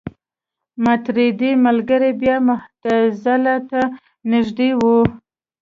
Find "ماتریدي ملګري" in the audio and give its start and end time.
0.83-2.11